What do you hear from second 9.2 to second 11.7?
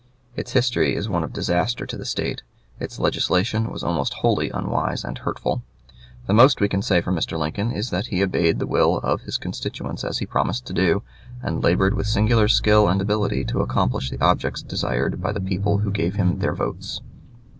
his constituents, as he promised to do, and